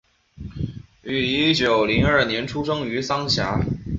[1.03, 3.61] 於一九零二年出生于三峡